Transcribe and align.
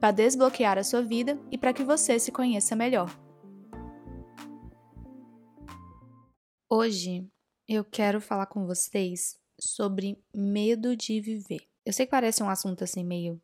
para 0.00 0.12
desbloquear 0.12 0.78
a 0.78 0.84
sua 0.84 1.02
vida 1.02 1.38
e 1.50 1.56
para 1.56 1.72
que 1.72 1.84
você 1.84 2.18
se 2.18 2.30
conheça 2.30 2.76
melhor. 2.76 3.08
Hoje 6.68 7.26
eu 7.68 7.84
quero 7.84 8.20
falar 8.20 8.46
com 8.46 8.66
vocês 8.66 9.38
sobre 9.58 10.18
medo 10.34 10.96
de 10.96 11.20
viver. 11.20 11.66
Eu 11.84 11.92
sei 11.92 12.06
que 12.06 12.10
parece 12.10 12.42
um 12.42 12.50
assunto 12.50 12.84
assim 12.84 13.04
meio, 13.04 13.40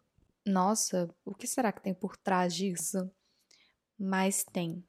nossa, 0.46 1.08
o 1.24 1.34
que 1.34 1.46
será 1.46 1.72
que 1.72 1.82
tem 1.82 1.94
por 1.94 2.16
trás 2.16 2.54
disso? 2.54 3.10
Mas 3.98 4.44
tem. 4.44 4.84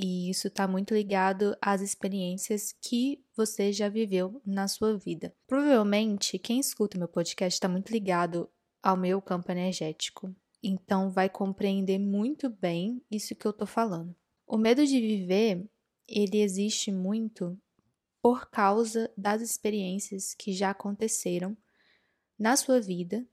E 0.00 0.30
isso 0.30 0.46
está 0.46 0.68
muito 0.68 0.94
ligado 0.94 1.56
às 1.60 1.80
experiências 1.80 2.72
que 2.80 3.24
você 3.36 3.72
já 3.72 3.88
viveu 3.88 4.40
na 4.46 4.68
sua 4.68 4.96
vida. 4.96 5.34
Provavelmente, 5.44 6.38
quem 6.38 6.60
escuta 6.60 6.96
meu 6.96 7.08
podcast 7.08 7.56
está 7.56 7.68
muito 7.68 7.90
ligado 7.90 8.48
ao 8.80 8.96
meu 8.96 9.20
campo 9.20 9.50
energético 9.50 10.32
então 10.62 11.10
vai 11.10 11.28
compreender 11.28 11.98
muito 11.98 12.48
bem 12.48 13.02
isso 13.10 13.34
que 13.34 13.46
eu 13.46 13.52
tô 13.52 13.66
falando. 13.66 14.14
O 14.46 14.56
medo 14.56 14.86
de 14.86 15.00
viver, 15.00 15.68
ele 16.06 16.40
existe 16.40 16.90
muito 16.90 17.58
por 18.20 18.50
causa 18.50 19.10
das 19.16 19.42
experiências 19.42 20.34
que 20.34 20.52
já 20.52 20.70
aconteceram 20.70 21.56
na 22.38 22.56
sua 22.56 22.80
vida 22.80 23.26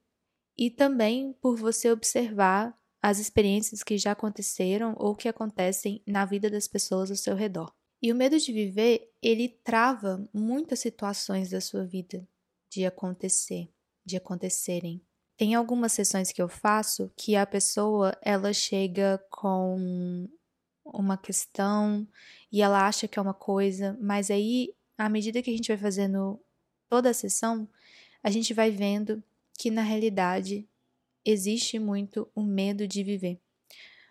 e 0.56 0.70
também 0.70 1.32
por 1.34 1.56
você 1.56 1.90
observar 1.90 2.78
as 3.02 3.18
experiências 3.18 3.82
que 3.82 3.98
já 3.98 4.12
aconteceram 4.12 4.94
ou 4.98 5.14
que 5.14 5.28
acontecem 5.28 6.02
na 6.06 6.24
vida 6.24 6.50
das 6.50 6.66
pessoas 6.66 7.10
ao 7.10 7.16
seu 7.16 7.36
redor. 7.36 7.72
E 8.02 8.12
o 8.12 8.16
medo 8.16 8.38
de 8.38 8.52
viver, 8.52 9.12
ele 9.22 9.48
trava 9.48 10.28
muitas 10.32 10.80
situações 10.80 11.50
da 11.50 11.60
sua 11.60 11.84
vida 11.84 12.26
de 12.68 12.84
acontecer, 12.84 13.70
de 14.04 14.16
acontecerem. 14.16 15.00
Tem 15.36 15.54
algumas 15.54 15.92
sessões 15.92 16.32
que 16.32 16.40
eu 16.40 16.48
faço 16.48 17.12
que 17.16 17.36
a 17.36 17.46
pessoa 17.46 18.16
ela 18.22 18.52
chega 18.52 19.22
com 19.30 20.28
uma 20.84 21.18
questão 21.18 22.06
e 22.50 22.62
ela 22.62 22.86
acha 22.86 23.06
que 23.06 23.18
é 23.18 23.22
uma 23.22 23.34
coisa, 23.34 23.98
mas 24.00 24.30
aí 24.30 24.74
à 24.96 25.08
medida 25.08 25.42
que 25.42 25.50
a 25.50 25.52
gente 25.52 25.68
vai 25.68 25.76
fazendo 25.76 26.40
toda 26.88 27.10
a 27.10 27.14
sessão, 27.14 27.68
a 28.22 28.30
gente 28.30 28.54
vai 28.54 28.70
vendo 28.70 29.22
que 29.58 29.70
na 29.70 29.82
realidade 29.82 30.66
existe 31.24 31.78
muito 31.78 32.30
o 32.34 32.42
medo 32.42 32.86
de 32.86 33.02
viver. 33.02 33.38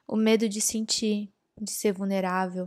O 0.07 0.15
medo 0.15 0.47
de 0.47 0.61
sentir, 0.61 1.31
de 1.59 1.71
ser 1.71 1.93
vulnerável, 1.93 2.65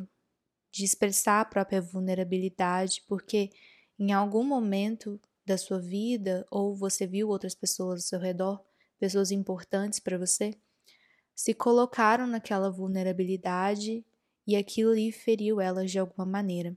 de 0.73 0.85
expressar 0.85 1.41
a 1.41 1.45
própria 1.45 1.81
vulnerabilidade, 1.81 3.05
porque 3.07 3.51
em 3.99 4.13
algum 4.13 4.43
momento 4.43 5.21
da 5.49 5.59
sua 5.59 5.81
vida 5.81 6.47
ou 6.51 6.77
você 6.77 7.07
viu 7.07 7.29
outras 7.29 7.55
pessoas 7.55 8.01
ao 8.01 8.09
seu 8.09 8.21
redor, 8.21 8.65
pessoas 8.99 9.31
importantes 9.31 9.99
para 9.99 10.19
você, 10.19 10.55
se 11.35 11.55
colocaram 11.55 12.27
naquela 12.27 12.71
vulnerabilidade 12.71 14.05
e 14.47 14.57
aquilo 14.57 14.95
lhe 14.95 15.11
feriu 15.11 15.61
elas 15.61 15.91
de 15.91 15.99
alguma 15.99 16.27
maneira. 16.27 16.77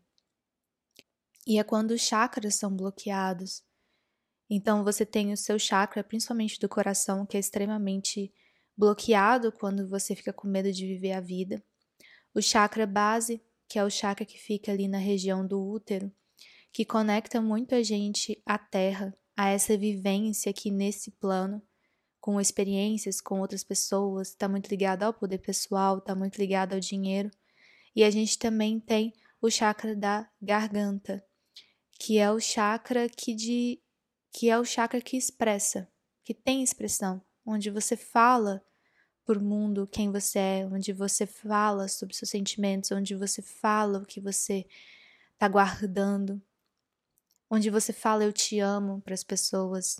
E 1.45 1.59
é 1.59 1.63
quando 1.63 1.91
os 1.91 2.01
chakras 2.01 2.55
são 2.55 2.75
bloqueados. 2.75 3.63
Então 4.49 4.83
você 4.83 5.05
tem 5.05 5.33
o 5.33 5.37
seu 5.37 5.57
chakra, 5.57 6.03
principalmente 6.03 6.59
do 6.59 6.69
coração, 6.69 7.25
que 7.25 7.37
é 7.37 7.39
extremamente 7.39 8.33
bloqueado 8.77 9.51
quando 9.51 9.87
você 9.87 10.15
fica 10.15 10.31
com 10.31 10.47
medo 10.47 10.71
de 10.71 10.85
viver 10.85 11.13
a 11.13 11.21
vida. 11.21 11.63
O 12.33 12.41
chakra 12.41 12.85
base, 12.85 13.41
que 13.67 13.79
é 13.79 13.83
o 13.83 13.89
chakra 13.89 14.25
que 14.25 14.37
fica 14.37 14.71
ali 14.71 14.87
na 14.87 14.97
região 14.97 15.45
do 15.45 15.61
útero, 15.61 16.11
que 16.71 16.85
conecta 16.85 17.41
muito 17.41 17.75
a 17.75 17.83
gente 17.83 18.41
à 18.45 18.57
Terra, 18.57 19.15
a 19.35 19.49
essa 19.49 19.77
vivência 19.77 20.49
aqui 20.49 20.71
nesse 20.71 21.11
plano, 21.11 21.61
com 22.19 22.39
experiências 22.39 23.19
com 23.19 23.39
outras 23.41 23.63
pessoas, 23.63 24.29
está 24.29 24.47
muito 24.47 24.69
ligado 24.69 25.03
ao 25.03 25.13
poder 25.13 25.39
pessoal, 25.39 25.97
está 25.97 26.13
muito 26.13 26.37
ligado 26.37 26.73
ao 26.73 26.79
dinheiro. 26.79 27.31
E 27.95 28.03
a 28.03 28.09
gente 28.09 28.37
também 28.37 28.79
tem 28.79 29.11
o 29.41 29.49
chakra 29.49 29.95
da 29.95 30.29
garganta, 30.41 31.25
que 31.99 32.19
é 32.19 32.31
o 32.31 32.39
chakra 32.39 33.09
que 33.09 33.33
de 33.33 33.81
que 34.33 34.49
é 34.49 34.57
o 34.57 34.63
chakra 34.63 35.01
que 35.01 35.17
expressa, 35.17 35.89
que 36.23 36.33
tem 36.33 36.63
expressão, 36.63 37.21
onde 37.45 37.69
você 37.69 37.97
fala 37.97 38.63
o 39.27 39.39
mundo 39.39 39.87
quem 39.87 40.11
você 40.11 40.39
é, 40.39 40.69
onde 40.69 40.91
você 40.91 41.25
fala 41.25 41.87
sobre 41.87 42.15
seus 42.15 42.29
sentimentos, 42.29 42.91
onde 42.91 43.15
você 43.15 43.41
fala 43.41 43.99
o 43.99 44.05
que 44.05 44.19
você 44.19 44.65
está 45.33 45.47
guardando 45.47 46.41
onde 47.51 47.69
você 47.69 47.91
fala 47.91 48.23
eu 48.23 48.31
te 48.31 48.59
amo 48.59 49.01
para 49.01 49.13
as 49.13 49.25
pessoas, 49.25 49.99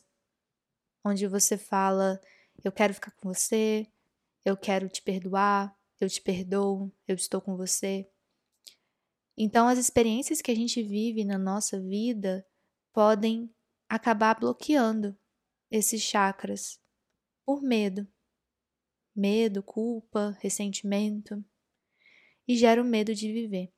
onde 1.04 1.28
você 1.28 1.58
fala 1.58 2.22
eu 2.64 2.72
quero 2.72 2.94
ficar 2.94 3.12
com 3.12 3.34
você, 3.34 3.86
eu 4.46 4.56
quero 4.56 4.88
te 4.88 5.02
perdoar, 5.02 5.76
eu 6.00 6.10
te 6.10 6.22
perdoo, 6.22 6.92
eu 7.06 7.16
estou 7.16 7.42
com 7.42 7.58
você. 7.58 8.10
Então, 9.38 9.68
as 9.68 9.78
experiências 9.78 10.42
que 10.42 10.52
a 10.52 10.56
gente 10.56 10.82
vive 10.82 11.26
na 11.26 11.38
nossa 11.38 11.82
vida 11.82 12.46
podem 12.94 13.54
acabar 13.90 14.40
bloqueando 14.40 15.18
esses 15.70 16.02
chakras 16.02 16.80
por 17.46 17.62
medo. 17.62 18.08
Medo, 19.16 19.64
culpa, 19.64 20.38
ressentimento. 20.40 21.44
E 22.48 22.56
gera 22.56 22.82
o 22.82 22.86
medo 22.86 23.14
de 23.16 23.32
viver. 23.32 23.74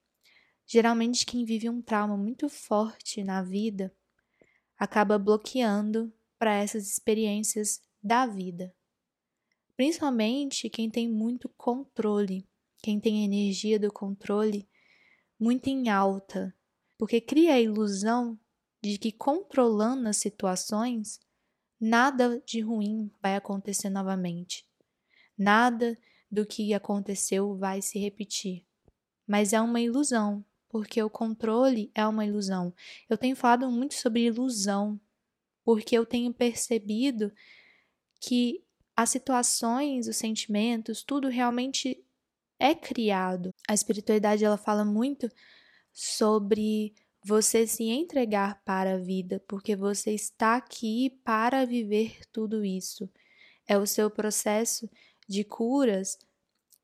Geralmente, 0.65 1.25
quem 1.25 1.45
vive 1.45 1.69
um 1.69 1.81
trauma 1.81 2.17
muito 2.17 2.49
forte 2.49 3.23
na 3.23 3.43
vida 3.43 3.93
acaba 4.77 5.19
bloqueando 5.19 6.11
para 6.37 6.55
essas 6.55 6.87
experiências 6.87 7.81
da 8.01 8.25
vida. 8.25 8.75
Principalmente 9.75 10.69
quem 10.69 10.89
tem 10.89 11.09
muito 11.09 11.49
controle, 11.49 12.47
quem 12.81 12.99
tem 12.99 13.23
energia 13.23 13.79
do 13.79 13.91
controle 13.91 14.67
muito 15.39 15.67
em 15.67 15.89
alta, 15.89 16.55
porque 16.97 17.19
cria 17.19 17.53
a 17.53 17.61
ilusão 17.61 18.39
de 18.81 18.97
que 18.97 19.11
controlando 19.11 20.07
as 20.09 20.17
situações, 20.17 21.19
nada 21.79 22.41
de 22.45 22.59
ruim 22.61 23.11
vai 23.21 23.35
acontecer 23.35 23.89
novamente. 23.89 24.65
Nada 25.37 25.97
do 26.29 26.45
que 26.45 26.73
aconteceu 26.73 27.55
vai 27.57 27.81
se 27.81 27.97
repetir. 27.99 28.65
Mas 29.25 29.53
é 29.53 29.61
uma 29.61 29.79
ilusão, 29.79 30.45
porque 30.73 31.03
o 31.03 31.09
controle 31.09 31.91
é 31.93 32.03
uma 32.07 32.25
ilusão. 32.25 32.73
Eu 33.07 33.15
tenho 33.15 33.35
falado 33.35 33.69
muito 33.69 33.93
sobre 33.93 34.25
ilusão, 34.25 34.99
porque 35.63 35.95
eu 35.95 36.03
tenho 36.03 36.33
percebido 36.33 37.31
que 38.19 38.63
as 38.95 39.11
situações, 39.11 40.07
os 40.07 40.17
sentimentos, 40.17 41.03
tudo 41.03 41.27
realmente 41.27 42.03
é 42.57 42.73
criado. 42.73 43.51
A 43.69 43.75
espiritualidade 43.75 44.43
ela 44.43 44.57
fala 44.57 44.83
muito 44.83 45.29
sobre 45.93 46.95
você 47.23 47.67
se 47.67 47.83
entregar 47.83 48.59
para 48.63 48.95
a 48.95 48.97
vida, 48.97 49.39
porque 49.47 49.75
você 49.75 50.09
está 50.09 50.55
aqui 50.55 51.11
para 51.23 51.67
viver 51.67 52.21
tudo 52.31 52.65
isso. 52.65 53.07
É 53.67 53.77
o 53.77 53.85
seu 53.85 54.09
processo 54.09 54.89
de 55.29 55.43
curas 55.43 56.17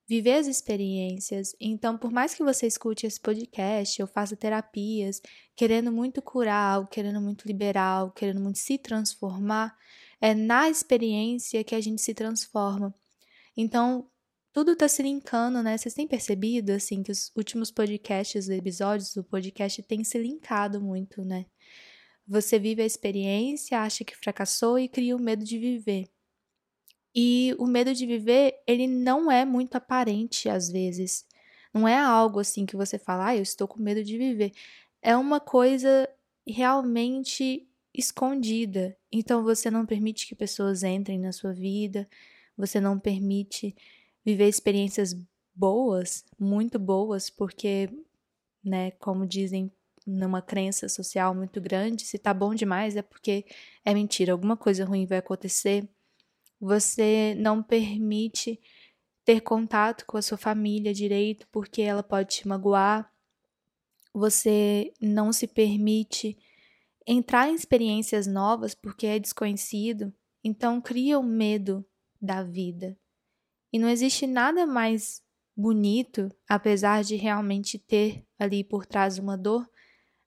viver 0.09 0.33
as 0.33 0.47
experiências. 0.47 1.55
Então, 1.61 1.95
por 1.95 2.11
mais 2.11 2.33
que 2.33 2.43
você 2.43 2.65
escute 2.65 3.05
esse 3.05 3.19
podcast 3.19 4.01
ou 4.01 4.07
faça 4.07 4.35
terapias, 4.35 5.21
querendo 5.55 5.91
muito 5.91 6.19
curar, 6.19 6.79
ou 6.79 6.87
querendo 6.87 7.21
muito 7.21 7.47
liberar, 7.47 8.05
ou 8.05 8.11
querendo 8.11 8.41
muito 8.41 8.57
se 8.57 8.79
transformar, 8.79 9.77
é 10.19 10.33
na 10.33 10.67
experiência 10.67 11.63
que 11.63 11.75
a 11.75 11.79
gente 11.79 12.01
se 12.01 12.15
transforma. 12.15 12.91
Então, 13.55 14.09
tudo 14.51 14.71
está 14.71 14.87
se 14.87 15.03
linkando, 15.03 15.61
né? 15.61 15.77
Vocês 15.77 15.93
têm 15.93 16.07
percebido, 16.07 16.71
assim, 16.71 17.03
que 17.03 17.11
os 17.11 17.31
últimos 17.35 17.69
podcasts, 17.69 18.45
os 18.45 18.49
episódios 18.49 19.13
do 19.13 19.23
podcast 19.23 19.83
têm 19.83 20.03
se 20.03 20.17
linkado 20.17 20.81
muito, 20.81 21.23
né? 21.23 21.45
Você 22.27 22.57
vive 22.57 22.81
a 22.81 22.85
experiência, 22.85 23.79
acha 23.79 24.03
que 24.03 24.17
fracassou 24.17 24.79
e 24.79 24.89
cria 24.89 25.15
o 25.15 25.21
medo 25.21 25.43
de 25.43 25.59
viver. 25.59 26.09
E 27.15 27.55
o 27.57 27.65
medo 27.65 27.93
de 27.93 28.05
viver, 28.05 28.61
ele 28.67 28.87
não 28.87 29.31
é 29.31 29.45
muito 29.45 29.75
aparente 29.75 30.47
às 30.49 30.69
vezes. 30.69 31.25
Não 31.73 31.87
é 31.87 31.97
algo 31.97 32.39
assim 32.39 32.65
que 32.65 32.75
você 32.75 32.97
fala, 32.97 33.27
ah, 33.27 33.35
eu 33.35 33.43
estou 33.43 33.67
com 33.67 33.81
medo 33.81 34.03
de 34.03 34.17
viver. 34.17 34.51
É 35.01 35.15
uma 35.15 35.39
coisa 35.39 36.09
realmente 36.47 37.67
escondida. 37.93 38.95
Então 39.11 39.43
você 39.43 39.69
não 39.71 39.85
permite 39.85 40.27
que 40.27 40.35
pessoas 40.35 40.83
entrem 40.83 41.19
na 41.19 41.31
sua 41.31 41.53
vida, 41.53 42.07
você 42.57 42.79
não 42.79 42.99
permite 42.99 43.75
viver 44.25 44.47
experiências 44.47 45.15
boas, 45.55 46.25
muito 46.39 46.79
boas, 46.79 47.29
porque, 47.29 47.89
né, 48.63 48.91
como 48.91 49.25
dizem 49.27 49.71
numa 50.05 50.41
crença 50.41 50.89
social 50.89 51.35
muito 51.35 51.61
grande, 51.61 52.03
se 52.03 52.17
tá 52.17 52.33
bom 52.33 52.55
demais 52.55 52.95
é 52.95 53.01
porque 53.01 53.45
é 53.85 53.93
mentira, 53.93 54.31
alguma 54.31 54.57
coisa 54.57 54.85
ruim 54.85 55.05
vai 55.05 55.19
acontecer. 55.19 55.87
Você 56.59 57.35
não 57.37 57.63
permite 57.63 58.59
ter 59.23 59.41
contato 59.41 60.05
com 60.05 60.17
a 60.17 60.21
sua 60.21 60.37
família 60.37 60.93
direito 60.93 61.47
porque 61.51 61.81
ela 61.81 62.03
pode 62.03 62.35
te 62.35 62.47
magoar. 62.47 63.11
Você 64.13 64.93
não 64.99 65.31
se 65.31 65.47
permite 65.47 66.37
entrar 67.05 67.49
em 67.49 67.55
experiências 67.55 68.27
novas 68.27 68.75
porque 68.75 69.05
é 69.05 69.19
desconhecido, 69.19 70.13
então 70.43 70.81
cria 70.81 71.17
o 71.19 71.23
medo 71.23 71.85
da 72.21 72.43
vida. 72.43 72.97
E 73.71 73.79
não 73.79 73.87
existe 73.87 74.25
nada 74.25 74.65
mais 74.65 75.23
bonito, 75.55 76.29
apesar 76.47 77.03
de 77.03 77.15
realmente 77.15 77.77
ter 77.77 78.25
ali 78.37 78.63
por 78.63 78.85
trás 78.85 79.17
uma 79.17 79.37
dor, 79.37 79.69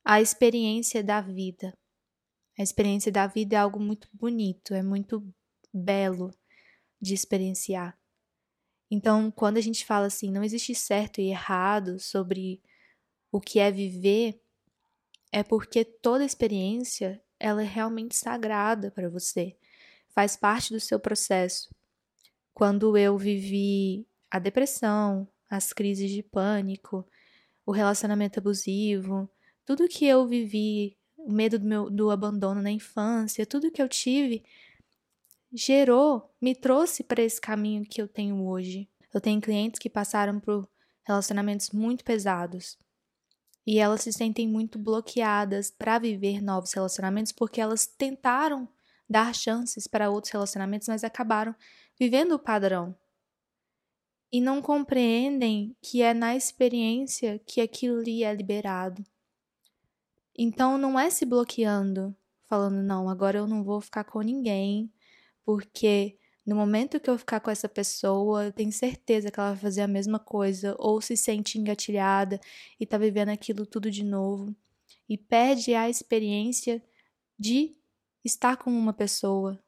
a 0.05 0.21
experiência 0.21 1.03
da 1.03 1.21
vida. 1.21 1.77
A 2.59 2.63
experiência 2.63 3.11
da 3.11 3.27
vida 3.27 3.57
é 3.57 3.59
algo 3.59 3.81
muito 3.81 4.09
bonito, 4.13 4.75
é 4.75 4.83
muito 4.83 5.27
belo 5.73 6.31
de 7.01 7.15
experienciar. 7.15 7.99
Então, 8.91 9.31
quando 9.31 9.57
a 9.57 9.61
gente 9.61 9.87
fala 9.87 10.07
assim, 10.07 10.31
não 10.31 10.45
existe 10.45 10.75
certo 10.75 11.21
e 11.21 11.31
errado 11.31 11.99
sobre 11.99 12.63
o 13.31 13.41
que 13.41 13.59
é 13.59 13.71
viver, 13.71 14.39
é 15.33 15.43
porque 15.43 15.85
toda 15.85 16.25
experiência 16.25 17.23
ela 17.41 17.63
é 17.63 17.67
realmente 17.67 18.15
sagrada 18.15 18.91
para 18.91 19.09
você, 19.09 19.57
faz 20.11 20.37
parte 20.37 20.73
do 20.73 20.79
seu 20.79 21.01
processo. 21.01 21.75
Quando 22.53 22.97
eu 22.97 23.17
vivi 23.17 24.07
a 24.31 24.39
depressão, 24.39 25.27
as 25.49 25.73
crises 25.73 26.11
de 26.11 26.23
pânico, 26.23 27.07
o 27.65 27.73
relacionamento 27.73 28.39
abusivo, 28.39 29.29
tudo 29.65 29.89
que 29.89 30.07
eu 30.07 30.27
vivi, 30.27 30.99
o 31.17 31.33
medo 31.33 31.59
do, 31.59 31.65
meu, 31.65 31.91
do 31.91 32.11
abandono 32.11 32.61
na 32.61 32.71
infância, 32.71 33.47
tudo 33.47 33.71
que 33.71 33.81
eu 33.81 33.89
tive, 33.89 34.45
gerou, 35.53 36.35
me 36.41 36.55
trouxe 36.55 37.05
para 37.05 37.23
esse 37.23 37.41
caminho 37.41 37.85
que 37.85 38.01
eu 38.01 38.09
tenho 38.09 38.47
hoje. 38.47 38.89
Eu 39.13 39.21
tenho 39.21 39.41
clientes 39.41 39.79
que 39.79 39.91
passaram 39.91 40.41
por 40.41 40.69
relacionamentos 41.05 41.71
muito 41.71 42.05
pesados, 42.05 42.79
e 43.67 43.79
elas 43.79 44.03
se 44.03 44.13
sentem 44.13 44.49
muito 44.49 44.79
bloqueadas 44.79 45.71
para 45.71 45.99
viver 45.99 46.43
novos 46.43 46.73
relacionamentos 46.73 47.33
porque 47.33 47.61
elas 47.61 47.87
tentaram 47.87 48.69
dar 49.09 49.35
chances 49.35 49.87
para 49.87 50.11
outros 50.11 50.33
relacionamentos, 50.33 50.89
mas 50.89 51.05
acabaram 51.05 51.55
vivendo 51.99 52.33
o 52.33 52.39
padrão. 52.39 52.97
E 54.33 54.41
não 54.41 54.63
compreendem 54.63 55.77
que 55.81 56.03
é 56.03 56.15
na 56.15 56.35
experiência 56.35 57.39
que 57.47 57.61
aquilo 57.61 58.01
ali 58.01 58.25
é 58.25 58.35
liberado. 58.35 59.05
Então 60.37 60.79
não 60.79 60.99
é 60.99 61.11
se 61.11 61.27
bloqueando, 61.27 62.17
falando, 62.49 62.83
não, 62.83 63.09
agora 63.09 63.39
eu 63.39 63.47
não 63.47 63.63
vou 63.63 63.81
ficar 63.81 64.05
com 64.05 64.23
ninguém, 64.23 64.91
porque 65.45 66.19
no 66.45 66.57
momento 66.57 66.99
que 66.99 67.09
eu 67.09 67.17
ficar 67.17 67.39
com 67.41 67.51
essa 67.51 67.69
pessoa, 67.69 68.47
eu 68.47 68.53
tenho 68.53 68.73
certeza 68.73 69.31
que 69.31 69.39
ela 69.39 69.51
vai 69.51 69.61
fazer 69.61 69.83
a 69.83 69.89
mesma 69.89 70.19
coisa, 70.19 70.75
ou 70.79 71.01
se 71.01 71.17
sente 71.17 71.59
engatilhada 71.59 72.41
e 72.81 72.85
tá 72.85 72.99
vivendo 72.99 73.29
aquilo 73.29 73.65
tudo 73.65 73.91
de 73.91 74.05
novo, 74.05 74.55
e 75.09 75.17
perde 75.17 75.75
a 75.75 75.89
experiência 75.89 76.83
de 77.39 77.77
estar 78.25 78.57
com 78.57 78.71
uma 78.71 78.93
pessoa, 78.93 79.63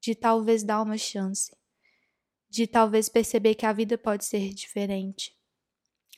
de 0.00 0.14
talvez 0.14 0.64
dar 0.64 0.82
uma 0.82 0.98
chance, 0.98 1.56
de 2.50 2.66
talvez 2.66 3.08
perceber 3.08 3.54
que 3.54 3.66
a 3.66 3.72
vida 3.72 3.96
pode 3.96 4.24
ser 4.24 4.52
diferente. 4.52 5.36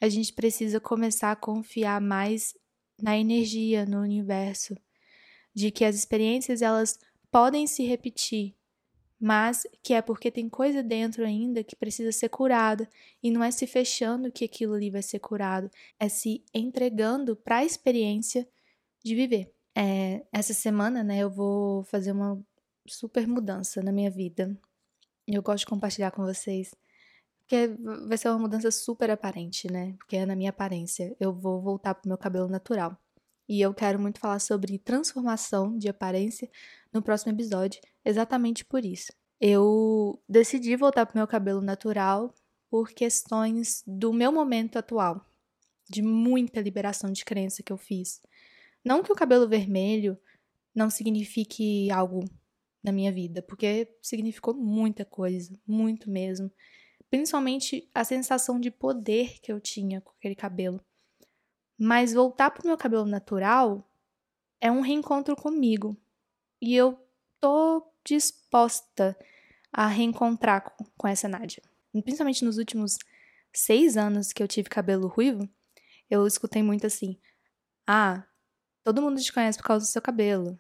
A 0.01 0.09
gente 0.09 0.33
precisa 0.33 0.81
começar 0.81 1.33
a 1.33 1.37
confiar 1.37 2.01
mais 2.01 2.55
na 2.99 3.19
energia, 3.19 3.85
no 3.85 4.01
universo, 4.01 4.75
de 5.55 5.71
que 5.71 5.85
as 5.85 5.95
experiências 5.95 6.63
elas 6.63 6.99
podem 7.31 7.67
se 7.67 7.85
repetir 7.85 8.57
mas 9.21 9.67
que 9.83 9.93
é 9.93 10.01
porque 10.01 10.31
tem 10.31 10.49
coisa 10.49 10.83
dentro 10.83 11.25
ainda 11.25 11.63
que 11.63 11.77
precisa 11.77 12.11
ser 12.11 12.31
curada 12.31 12.89
e 13.23 13.31
não 13.31 13.45
é 13.45 13.51
se 13.51 13.67
fechando 13.67 14.33
que 14.33 14.47
aquilo 14.47 14.75
ali 14.75 14.91
vai 14.91 15.03
ser 15.03 15.19
curado, 15.19 15.71
é 15.99 16.09
se 16.09 16.43
entregando 16.55 17.37
para 17.37 17.59
a 17.59 17.65
experiência 17.65 18.49
de 19.05 19.15
viver. 19.15 19.53
É, 19.77 20.25
essa 20.33 20.55
semana, 20.55 21.05
né, 21.05 21.19
eu 21.19 21.31
vou 21.31 21.85
fazer 21.85 22.13
uma 22.13 22.43
super 22.89 23.27
mudança 23.29 23.83
na 23.83 23.93
minha 23.93 24.11
vida. 24.11 24.57
Eu 25.27 25.43
gosto 25.43 25.61
de 25.61 25.67
compartilhar 25.67 26.11
com 26.11 26.25
vocês, 26.25 26.75
porque 27.41 27.69
vai 28.07 28.17
ser 28.17 28.31
uma 28.31 28.39
mudança 28.39 28.71
super 28.71 29.11
aparente, 29.11 29.71
né? 29.71 29.95
Porque 29.99 30.17
é 30.17 30.27
na 30.27 30.35
minha 30.35 30.51
aparência. 30.51 31.15
Eu 31.21 31.33
vou 31.33 31.61
voltar 31.61 31.95
pro 31.95 32.09
meu 32.09 32.19
cabelo 32.19 32.49
natural. 32.49 32.97
E 33.49 33.61
eu 33.61 33.75
quero 33.75 33.99
muito 33.99 34.21
falar 34.21 34.39
sobre 34.39 34.79
transformação 34.79 35.77
de 35.77 35.89
aparência 35.89 36.49
no 36.93 37.03
próximo 37.03 37.33
episódio, 37.33 37.81
exatamente 38.05 38.65
por 38.65 38.85
isso. 38.85 39.13
Eu 39.41 40.23
decidi 40.29 40.77
voltar 40.77 41.07
pro 41.07 41.17
meu 41.17 41.27
cabelo 41.27 41.61
natural 41.61 42.35
por 42.69 42.91
questões 42.91 43.83
do 43.87 44.13
meu 44.13 44.31
momento 44.31 44.77
atual, 44.77 45.27
de 45.89 46.03
muita 46.03 46.61
liberação 46.61 47.11
de 47.11 47.25
crença 47.25 47.63
que 47.63 47.73
eu 47.73 47.77
fiz. 47.77 48.21
Não 48.85 49.03
que 49.03 49.13
o 49.13 49.17
cabelo 49.17 49.49
vermelho 49.49 50.19
não 50.75 50.89
signifique 50.89 51.91
algo 51.91 52.25
na 52.83 52.93
minha 52.93 53.13
vida, 53.13 53.43
porque 53.43 53.89
significou 54.01 54.55
muita 54.55 55.05
coisa, 55.05 55.59
muito 55.67 56.11
mesmo. 56.11 56.51
Principalmente 57.11 57.91
a 57.95 58.05
sensação 58.05 58.61
de 58.61 58.71
poder 58.71 59.41
que 59.41 59.53
eu 59.53 59.61
tinha 59.61 60.01
com 60.01 60.13
aquele 60.13 60.35
cabelo. 60.35 60.81
Mas 61.77 62.13
voltar 62.13 62.51
pro 62.51 62.67
meu 62.67 62.77
cabelo 62.77 63.05
natural 63.05 63.91
é 64.61 64.71
um 64.71 64.81
reencontro 64.81 65.35
comigo. 65.35 65.97
E 66.61 66.75
eu 66.75 66.99
tô 67.41 67.90
disposta 68.05 69.17
a 69.73 69.87
reencontrar 69.87 70.75
com, 70.97 71.09
essa 71.09 71.29
Nádia. 71.29 71.63
Principalmente 71.93 72.45
nos 72.45 72.59
últimos 72.59 72.99
seis 73.53 73.97
anos 73.97 74.33
que 74.33 74.43
eu 74.43 74.49
tive 74.49 74.69
cabelo 74.69 75.09
ruivo, 75.09 75.49
eu 76.09 76.27
escutei 76.27 76.63
muito 76.63 76.87
assim: 76.87 77.19
Ah, 77.87 78.25
todo 78.85 79.03
mundo 79.03 79.21
te 79.21 79.33
conhece 79.33 79.59
por 79.59 79.65
causa 79.65 79.87
do 79.87 79.89
seu 79.89 80.03
cabelo. 80.03 80.59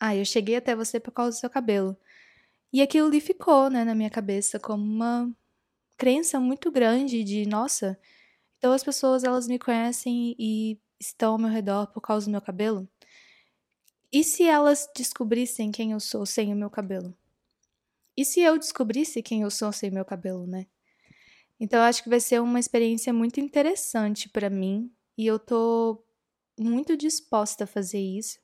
Ah, 0.00 0.14
eu 0.14 0.24
cheguei 0.24 0.56
até 0.56 0.74
você 0.74 1.00
por 1.00 1.12
causa 1.12 1.36
do 1.36 1.40
seu 1.40 1.50
cabelo. 1.50 1.96
E 2.72 2.82
aquilo 2.82 3.06
ali 3.06 3.20
ficou, 3.20 3.70
né, 3.70 3.84
na 3.84 3.94
minha 3.94 4.10
cabeça 4.10 4.58
como 4.58 4.84
uma 4.84 5.32
crença 5.96 6.40
muito 6.40 6.70
grande 6.72 7.22
de, 7.22 7.46
nossa, 7.46 7.98
então 8.58 8.72
as 8.72 8.82
pessoas 8.82 9.22
elas 9.24 9.46
me 9.46 9.58
conhecem 9.58 10.34
e 10.38 10.80
estão 10.98 11.32
ao 11.32 11.38
meu 11.38 11.50
redor 11.50 11.86
por 11.88 12.00
causa 12.00 12.26
do 12.26 12.32
meu 12.32 12.40
cabelo. 12.40 12.88
E 14.14 14.22
se 14.22 14.44
elas 14.44 14.88
descobrissem 14.94 15.72
quem 15.72 15.90
eu 15.90 15.98
sou 15.98 16.24
sem 16.24 16.52
o 16.52 16.56
meu 16.56 16.70
cabelo? 16.70 17.12
E 18.16 18.24
se 18.24 18.38
eu 18.38 18.56
descobrisse 18.56 19.20
quem 19.20 19.42
eu 19.42 19.50
sou 19.50 19.72
sem 19.72 19.90
meu 19.90 20.04
cabelo, 20.04 20.46
né? 20.46 20.68
Então 21.58 21.80
eu 21.80 21.84
acho 21.84 22.00
que 22.00 22.08
vai 22.08 22.20
ser 22.20 22.40
uma 22.40 22.60
experiência 22.60 23.12
muito 23.12 23.40
interessante 23.40 24.28
para 24.28 24.48
mim 24.48 24.88
e 25.18 25.26
eu 25.26 25.36
tô 25.36 26.00
muito 26.56 26.96
disposta 26.96 27.64
a 27.64 27.66
fazer 27.66 27.98
isso. 27.98 28.38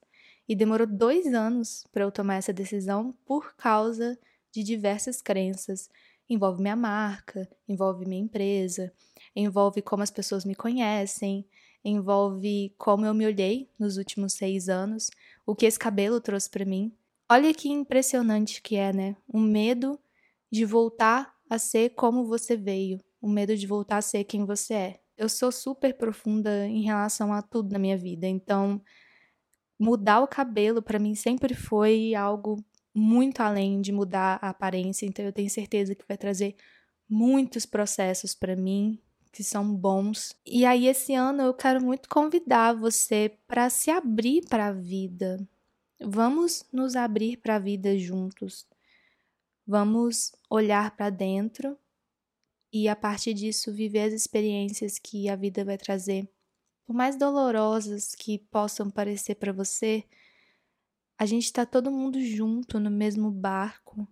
E 0.48 0.56
demorou 0.56 0.88
dois 0.88 1.32
anos 1.32 1.86
para 1.92 2.02
eu 2.02 2.10
tomar 2.10 2.34
essa 2.34 2.52
decisão 2.52 3.16
por 3.24 3.54
causa 3.54 4.18
de 4.50 4.64
diversas 4.64 5.22
crenças. 5.22 5.88
Envolve 6.28 6.60
minha 6.60 6.74
marca, 6.74 7.48
envolve 7.68 8.04
minha 8.06 8.24
empresa, 8.24 8.92
envolve 9.36 9.82
como 9.82 10.02
as 10.02 10.10
pessoas 10.10 10.44
me 10.44 10.56
conhecem, 10.56 11.46
envolve 11.84 12.74
como 12.76 13.06
eu 13.06 13.14
me 13.14 13.24
olhei 13.24 13.70
nos 13.78 13.96
últimos 13.96 14.34
seis 14.34 14.68
anos, 14.68 15.10
o 15.46 15.54
que 15.54 15.66
esse 15.66 15.78
cabelo 15.78 16.20
trouxe 16.20 16.48
para 16.48 16.64
mim. 16.64 16.92
Olha 17.30 17.52
que 17.54 17.68
impressionante 17.68 18.60
que 18.62 18.76
é, 18.76 18.92
né? 18.92 19.16
O 19.28 19.38
medo 19.38 19.98
de 20.50 20.64
voltar 20.64 21.34
a 21.48 21.58
ser 21.58 21.90
como 21.90 22.24
você 22.24 22.56
veio, 22.56 22.98
o 23.20 23.28
medo 23.28 23.56
de 23.56 23.66
voltar 23.66 23.98
a 23.98 24.02
ser 24.02 24.24
quem 24.24 24.44
você 24.44 24.74
é. 24.74 25.00
Eu 25.16 25.28
sou 25.28 25.52
super 25.52 25.96
profunda 25.96 26.66
em 26.66 26.82
relação 26.82 27.32
a 27.32 27.42
tudo 27.42 27.72
na 27.72 27.78
minha 27.78 27.96
vida, 27.96 28.26
então 28.26 28.80
mudar 29.78 30.20
o 30.20 30.28
cabelo 30.28 30.82
para 30.82 30.98
mim 30.98 31.14
sempre 31.14 31.54
foi 31.54 32.14
algo 32.14 32.62
muito 32.94 33.40
além 33.40 33.80
de 33.80 33.92
mudar 33.92 34.38
a 34.42 34.50
aparência, 34.50 35.06
então 35.06 35.24
eu 35.24 35.32
tenho 35.32 35.48
certeza 35.48 35.94
que 35.94 36.04
vai 36.06 36.16
trazer 36.16 36.56
muitos 37.08 37.66
processos 37.66 38.34
para 38.34 38.56
mim 38.56 39.00
que 39.32 39.44
são 39.44 39.74
bons. 39.74 40.34
E 40.44 40.64
aí 40.64 40.86
esse 40.86 41.14
ano 41.14 41.42
eu 41.42 41.54
quero 41.54 41.84
muito 41.84 42.08
convidar 42.08 42.74
você 42.74 43.36
para 43.46 43.70
se 43.70 43.90
abrir 43.90 44.42
para 44.48 44.68
a 44.68 44.72
vida, 44.72 45.38
Vamos 46.02 46.64
nos 46.72 46.96
abrir 46.96 47.36
para 47.36 47.56
a 47.56 47.58
vida 47.58 47.96
juntos. 47.98 48.66
Vamos 49.66 50.32
olhar 50.48 50.96
para 50.96 51.10
dentro 51.10 51.76
e 52.72 52.88
a 52.88 52.96
partir 52.96 53.34
disso 53.34 53.70
viver 53.70 54.08
as 54.08 54.14
experiências 54.14 54.98
que 54.98 55.28
a 55.28 55.36
vida 55.36 55.62
vai 55.62 55.76
trazer. 55.76 56.26
Por 56.86 56.94
mais 56.94 57.16
dolorosas 57.18 58.14
que 58.14 58.38
possam 58.38 58.90
parecer 58.90 59.34
para 59.34 59.52
você, 59.52 60.02
a 61.18 61.26
gente 61.26 61.44
está 61.44 61.66
todo 61.66 61.92
mundo 61.92 62.18
junto 62.18 62.80
no 62.80 62.90
mesmo 62.90 63.30
barco 63.30 64.08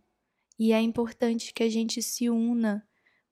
e 0.58 0.74
é 0.74 0.80
importante 0.82 1.54
que 1.54 1.62
a 1.62 1.70
gente 1.70 2.02
se 2.02 2.28
una 2.28 2.86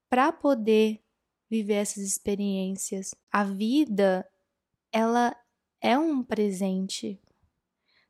para 0.09 0.33
poder 0.33 1.05
viver 1.51 1.75
essas 1.75 2.03
experiências. 2.03 3.15
A 3.31 3.45
vida, 3.45 4.27
ela 4.93 5.37
é 5.81 5.99
um 5.99 6.23
presente 6.23 7.21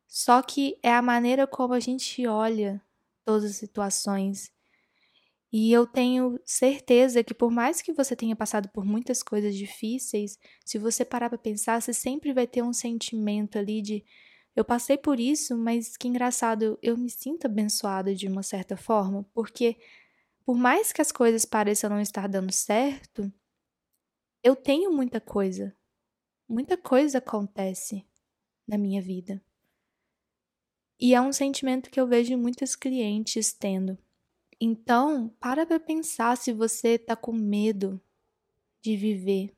só 0.07 0.41
que 0.41 0.79
é 0.81 0.91
a 0.91 1.01
maneira 1.01 1.45
como 1.45 1.73
a 1.73 1.79
gente 1.79 2.25
olha 2.25 2.81
todas 3.25 3.51
as 3.51 3.57
situações. 3.57 4.51
E 5.51 5.71
eu 5.71 5.85
tenho 5.85 6.39
certeza 6.45 7.23
que 7.23 7.33
por 7.33 7.51
mais 7.51 7.81
que 7.81 7.93
você 7.93 8.15
tenha 8.15 8.35
passado 8.35 8.69
por 8.69 8.85
muitas 8.85 9.21
coisas 9.23 9.55
difíceis, 9.55 10.37
se 10.65 10.77
você 10.77 11.05
parar 11.05 11.29
para 11.29 11.37
pensar, 11.37 11.81
você 11.81 11.93
sempre 11.93 12.33
vai 12.33 12.47
ter 12.47 12.63
um 12.63 12.73
sentimento 12.73 13.57
ali 13.57 13.81
de 13.81 14.03
eu 14.55 14.65
passei 14.65 14.97
por 14.97 15.19
isso, 15.19 15.55
mas 15.57 15.95
que 15.95 16.07
engraçado, 16.07 16.79
eu 16.81 16.97
me 16.97 17.09
sinto 17.09 17.45
abençoada 17.45 18.15
de 18.15 18.27
uma 18.27 18.41
certa 18.41 18.75
forma, 18.75 19.23
porque 19.33 19.77
por 20.47 20.55
mais 20.55 20.93
que 20.93 21.01
as 21.01 21.11
coisas 21.11 21.43
pareçam 21.43 21.89
não 21.89 21.99
estar 21.99 22.25
dando 22.29 22.53
certo, 22.53 23.29
eu 24.41 24.55
tenho 24.55 24.93
muita 24.93 25.19
coisa. 25.19 25.75
Muita 26.47 26.77
coisa 26.77 27.17
acontece 27.17 28.07
na 28.65 28.77
minha 28.77 29.01
vida. 29.01 29.43
E 30.97 31.13
é 31.13 31.19
um 31.19 31.33
sentimento 31.33 31.89
que 31.89 31.99
eu 31.99 32.07
vejo 32.07 32.37
muitos 32.37 32.77
clientes 32.77 33.51
tendo. 33.51 33.97
Então, 34.57 35.27
para 35.37 35.65
para 35.65 35.81
pensar 35.81 36.37
se 36.37 36.53
você 36.53 36.91
está 36.91 37.13
com 37.13 37.33
medo 37.33 38.01
de 38.81 38.95
viver 38.95 39.53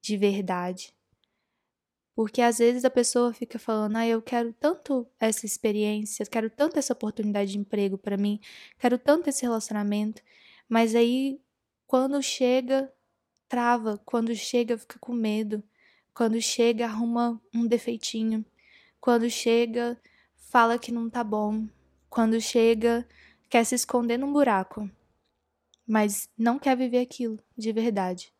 de 0.00 0.16
verdade. 0.16 0.94
Porque 2.14 2.42
às 2.42 2.58
vezes 2.58 2.84
a 2.84 2.90
pessoa 2.90 3.32
fica 3.32 3.58
falando: 3.58 3.96
"Ah, 3.96 4.06
eu 4.06 4.20
quero 4.22 4.52
tanto 4.52 5.06
essa 5.18 5.46
experiência, 5.46 6.26
quero 6.26 6.50
tanto 6.50 6.78
essa 6.78 6.92
oportunidade 6.92 7.52
de 7.52 7.58
emprego 7.58 7.96
para 7.98 8.16
mim, 8.16 8.40
quero 8.78 8.98
tanto 8.98 9.28
esse 9.30 9.42
relacionamento", 9.42 10.22
mas 10.68 10.94
aí 10.94 11.40
quando 11.86 12.22
chega 12.22 12.92
trava, 13.48 13.98
quando 14.04 14.34
chega 14.34 14.78
fica 14.78 14.98
com 14.98 15.12
medo, 15.12 15.62
quando 16.14 16.40
chega 16.40 16.86
arruma 16.86 17.40
um 17.54 17.66
defeitinho, 17.66 18.44
quando 19.00 19.28
chega 19.30 20.00
fala 20.52 20.78
que 20.78 20.92
não 20.92 21.08
tá 21.08 21.24
bom. 21.24 21.66
Quando 22.10 22.38
chega, 22.38 23.08
quer 23.48 23.64
se 23.64 23.74
esconder 23.74 24.18
num 24.18 24.30
buraco. 24.30 24.88
Mas 25.86 26.28
não 26.36 26.58
quer 26.58 26.76
viver 26.76 26.98
aquilo 26.98 27.38
de 27.56 27.72
verdade. 27.72 28.34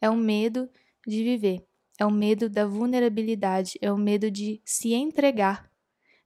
É 0.00 0.10
o 0.10 0.16
medo 0.16 0.68
de 1.06 1.22
viver. 1.22 1.64
É 1.98 2.04
o 2.04 2.10
medo 2.10 2.48
da 2.50 2.66
vulnerabilidade. 2.66 3.78
É 3.80 3.90
o 3.92 3.96
medo 3.96 4.30
de 4.30 4.60
se 4.64 4.92
entregar. 4.92 5.70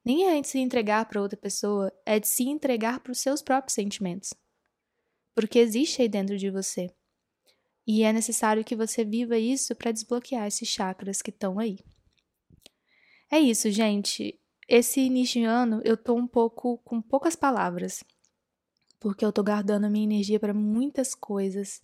Nem 0.04 0.28
é 0.28 0.40
de 0.40 0.48
se 0.48 0.58
entregar 0.58 1.04
para 1.06 1.20
outra 1.20 1.36
pessoa, 1.36 1.92
é 2.06 2.18
de 2.18 2.26
se 2.26 2.44
entregar 2.44 3.00
para 3.00 3.12
os 3.12 3.18
seus 3.18 3.42
próprios 3.42 3.74
sentimentos. 3.74 4.32
Porque 5.34 5.58
existe 5.58 6.02
aí 6.02 6.08
dentro 6.08 6.38
de 6.38 6.50
você. 6.50 6.90
E 7.86 8.02
é 8.02 8.12
necessário 8.12 8.64
que 8.64 8.76
você 8.76 9.04
viva 9.04 9.38
isso 9.38 9.74
para 9.74 9.92
desbloquear 9.92 10.46
esses 10.46 10.68
chakras 10.68 11.20
que 11.20 11.30
estão 11.30 11.58
aí. 11.58 11.78
É 13.30 13.38
isso, 13.38 13.70
gente. 13.70 14.38
Esse 14.68 15.00
início 15.00 15.40
de 15.40 15.46
ano 15.46 15.80
eu 15.84 15.96
tô 15.96 16.14
um 16.14 16.26
pouco 16.26 16.78
com 16.78 17.02
poucas 17.02 17.34
palavras, 17.34 18.04
porque 19.00 19.24
eu 19.24 19.32
tô 19.32 19.42
guardando 19.42 19.90
minha 19.90 20.04
energia 20.04 20.38
para 20.38 20.54
muitas 20.54 21.14
coisas, 21.14 21.82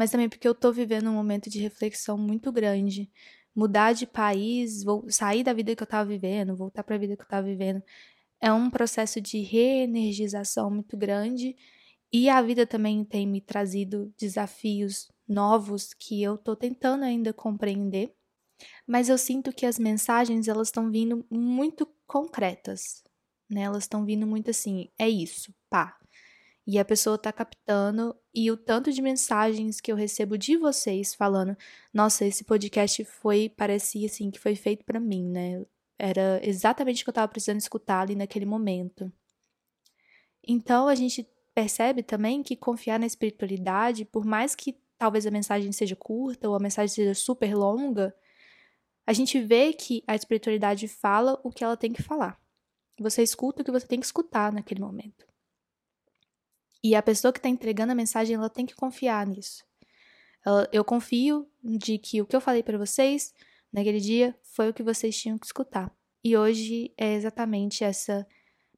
mas 0.00 0.10
também 0.10 0.30
porque 0.30 0.48
eu 0.48 0.54
tô 0.54 0.72
vivendo 0.72 1.10
um 1.10 1.14
momento 1.14 1.50
de 1.50 1.60
reflexão 1.60 2.16
muito 2.16 2.50
grande. 2.50 3.10
Mudar 3.54 3.92
de 3.92 4.06
país, 4.06 4.82
vou 4.82 5.04
sair 5.10 5.44
da 5.44 5.52
vida 5.52 5.76
que 5.76 5.82
eu 5.82 5.86
tava 5.86 6.08
vivendo, 6.08 6.56
voltar 6.56 6.82
para 6.82 6.94
a 6.96 6.98
vida 6.98 7.16
que 7.18 7.22
eu 7.22 7.28
tava 7.28 7.46
vivendo, 7.46 7.82
é 8.40 8.52
um 8.52 8.70
processo 8.70 9.20
de 9.20 9.40
reenergização 9.42 10.70
muito 10.70 10.96
grande 10.96 11.56
e 12.12 12.30
a 12.30 12.40
vida 12.42 12.66
também 12.66 13.04
tem 13.04 13.26
me 13.26 13.42
trazido 13.42 14.12
desafios 14.18 15.10
novos 15.28 15.94
que 15.94 16.22
eu 16.22 16.38
tô 16.38 16.56
tentando 16.56 17.04
ainda 17.04 17.32
compreender 17.34 18.14
mas 18.86 19.08
eu 19.08 19.18
sinto 19.18 19.52
que 19.52 19.66
as 19.66 19.78
mensagens 19.78 20.48
elas 20.48 20.68
estão 20.68 20.90
vindo 20.90 21.24
muito 21.30 21.86
concretas, 22.06 23.02
né? 23.48 23.62
Elas 23.62 23.84
estão 23.84 24.04
vindo 24.04 24.26
muito 24.26 24.50
assim, 24.50 24.88
é 24.98 25.08
isso, 25.08 25.54
pá. 25.68 25.99
E 26.72 26.78
a 26.78 26.84
pessoa 26.84 27.18
tá 27.18 27.32
captando 27.32 28.14
e 28.32 28.48
o 28.48 28.56
tanto 28.56 28.92
de 28.92 29.02
mensagens 29.02 29.80
que 29.80 29.90
eu 29.90 29.96
recebo 29.96 30.38
de 30.38 30.56
vocês 30.56 31.12
falando, 31.12 31.56
nossa, 31.92 32.24
esse 32.24 32.44
podcast 32.44 33.04
foi 33.06 33.48
parecia 33.48 34.06
assim 34.06 34.30
que 34.30 34.38
foi 34.38 34.54
feito 34.54 34.84
para 34.84 35.00
mim, 35.00 35.28
né? 35.28 35.66
Era 35.98 36.40
exatamente 36.44 37.02
o 37.02 37.04
que 37.04 37.10
eu 37.10 37.14
tava 37.14 37.26
precisando 37.26 37.58
escutar 37.58 38.02
ali 38.02 38.14
naquele 38.14 38.46
momento. 38.46 39.12
Então 40.46 40.86
a 40.86 40.94
gente 40.94 41.28
percebe 41.52 42.04
também 42.04 42.40
que 42.40 42.54
confiar 42.54 43.00
na 43.00 43.06
espiritualidade, 43.06 44.04
por 44.04 44.24
mais 44.24 44.54
que 44.54 44.78
talvez 44.96 45.26
a 45.26 45.30
mensagem 45.32 45.72
seja 45.72 45.96
curta 45.96 46.48
ou 46.48 46.54
a 46.54 46.60
mensagem 46.60 46.94
seja 46.94 47.14
super 47.14 47.52
longa, 47.52 48.14
a 49.04 49.12
gente 49.12 49.40
vê 49.40 49.72
que 49.72 50.04
a 50.06 50.14
espiritualidade 50.14 50.86
fala 50.86 51.40
o 51.42 51.50
que 51.50 51.64
ela 51.64 51.76
tem 51.76 51.92
que 51.92 52.00
falar. 52.00 52.40
Você 53.00 53.24
escuta 53.24 53.62
o 53.62 53.64
que 53.64 53.72
você 53.72 53.88
tem 53.88 53.98
que 53.98 54.06
escutar 54.06 54.52
naquele 54.52 54.80
momento. 54.80 55.29
E 56.82 56.94
a 56.94 57.02
pessoa 57.02 57.32
que 57.32 57.38
está 57.38 57.48
entregando 57.48 57.92
a 57.92 57.94
mensagem, 57.94 58.36
ela 58.36 58.48
tem 58.48 58.64
que 58.64 58.74
confiar 58.74 59.26
nisso. 59.26 59.64
Eu 60.72 60.84
confio 60.84 61.46
de 61.62 61.98
que 61.98 62.22
o 62.22 62.26
que 62.26 62.34
eu 62.34 62.40
falei 62.40 62.62
para 62.62 62.78
vocês 62.78 63.34
naquele 63.72 64.00
dia 64.00 64.34
foi 64.42 64.70
o 64.70 64.74
que 64.74 64.82
vocês 64.82 65.16
tinham 65.18 65.38
que 65.38 65.46
escutar. 65.46 65.94
E 66.24 66.36
hoje 66.36 66.92
é 66.96 67.14
exatamente 67.14 67.84
essa 67.84 68.26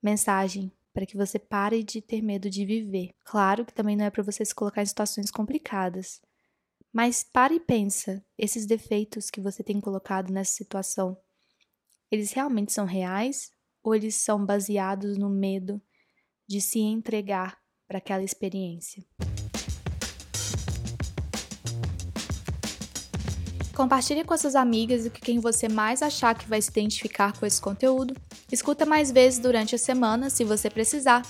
mensagem 0.02 0.72
para 0.92 1.06
que 1.06 1.16
você 1.16 1.38
pare 1.38 1.82
de 1.82 2.02
ter 2.02 2.20
medo 2.20 2.50
de 2.50 2.66
viver. 2.66 3.14
Claro 3.24 3.64
que 3.64 3.72
também 3.72 3.96
não 3.96 4.04
é 4.04 4.10
para 4.10 4.22
você 4.22 4.44
se 4.44 4.54
colocar 4.54 4.82
em 4.82 4.86
situações 4.86 5.30
complicadas, 5.30 6.20
mas 6.92 7.24
pare 7.24 7.54
e 7.54 7.60
pensa, 7.60 8.22
esses 8.36 8.66
defeitos 8.66 9.30
que 9.30 9.40
você 9.40 9.62
tem 9.62 9.80
colocado 9.80 10.30
nessa 10.30 10.52
situação, 10.52 11.16
eles 12.10 12.32
realmente 12.32 12.72
são 12.72 12.84
reais 12.84 13.50
ou 13.82 13.94
eles 13.94 14.16
são 14.16 14.44
baseados 14.44 15.16
no 15.16 15.30
medo 15.30 15.80
de 16.46 16.60
se 16.60 16.80
entregar 16.80 17.61
para 17.92 17.98
aquela 17.98 18.22
experiência? 18.22 19.04
Compartilhe 23.74 24.24
com 24.24 24.34
suas 24.38 24.54
amigas 24.54 25.04
e 25.04 25.10
com 25.10 25.18
quem 25.18 25.38
você 25.38 25.68
mais 25.68 26.00
achar 26.00 26.34
que 26.34 26.48
vai 26.48 26.62
se 26.62 26.70
identificar 26.70 27.38
com 27.38 27.44
esse 27.44 27.60
conteúdo. 27.60 28.16
Escuta 28.50 28.86
mais 28.86 29.12
vezes 29.12 29.38
durante 29.38 29.74
a 29.74 29.78
semana, 29.78 30.30
se 30.30 30.42
você 30.42 30.70
precisar. 30.70 31.20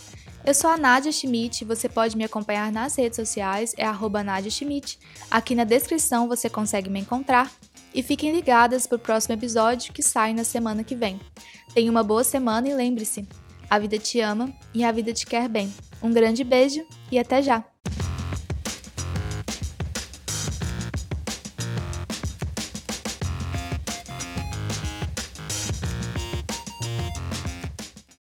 Eu 0.47 0.55
sou 0.55 0.71
a 0.71 0.77
Nadia 0.77 1.11
Schmidt, 1.11 1.65
você 1.65 1.89
pode 1.89 2.17
me 2.17 2.23
acompanhar 2.23 2.71
nas 2.71 2.97
redes 2.97 3.17
sociais, 3.17 3.75
é 3.77 3.85
arroba 3.85 4.23
Nadia 4.23 4.51
Schmidt. 4.51 5.01
Aqui 5.29 5.57
na 5.57 5.65
descrição 5.65 6.29
você 6.29 6.49
consegue 6.49 6.89
me 6.89 7.01
encontrar. 7.01 7.51
E 7.93 8.05
fiquem 8.05 8.33
ligadas 8.33 8.87
para 8.87 8.97
o 8.97 9.01
próximo 9.01 9.35
episódio 9.35 9.93
que 9.93 10.03
sai 10.03 10.33
na 10.33 10.45
semana 10.45 10.85
que 10.85 10.95
vem. 10.95 11.21
Tenha 11.75 11.91
uma 11.91 12.05
boa 12.05 12.23
semana 12.23 12.69
e 12.69 12.75
lembre-se, 12.75 13.27
a 13.73 13.79
vida 13.79 13.99
te 13.99 14.21
ama 14.21 14.53
e 14.75 14.85
a 14.85 14.93
vida 14.93 15.15
te 15.15 15.25
quer 15.25 15.49
bem. 15.49 15.73
Um 16.03 16.13
grande 16.13 16.45
beijo 16.45 16.87
e 17.11 17.19
até 17.19 17.41
já! 17.41 17.72